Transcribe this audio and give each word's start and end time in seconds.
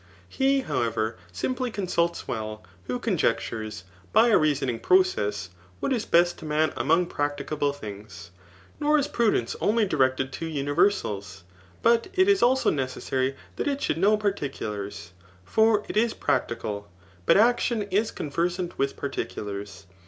He, 0.27 0.61
how* 0.61 0.81
ever, 0.81 1.15
simply 1.31 1.69
consults 1.69 2.27
well, 2.27 2.63
who 2.85 2.97
conjectures, 2.97 3.83
by 4.11 4.29
a 4.29 4.37
reason 4.39 4.67
ing 4.67 4.79
process, 4.79 5.51
what 5.79 5.93
is 5.93 6.07
best 6.07 6.39
to 6.39 6.45
man 6.45 6.73
among 6.75 7.05
practicable 7.05 7.71
things. 7.71 8.31
Nor 8.79 8.97
is 8.97 9.07
prudence 9.07 9.55
only 9.61 9.85
directed 9.85 10.31
to 10.33 10.47
universals9 10.49 11.41
but 11.83 12.07
it 12.15 12.27
is 12.27 12.41
also 12.41 12.71
necessary 12.71 13.35
that 13.57 13.67
it 13.67 13.79
should 13.79 13.99
know 13.99 14.17
particulars; 14.17 15.11
for 15.45 15.85
it 15.87 15.95
is 15.95 16.15
practical) 16.15 16.89
but 17.27 17.37
action 17.37 17.83
is 17.91 18.09
conversant 18.09 18.79
with 18.79 18.97
particu 18.97 19.45
lars. 19.45 19.85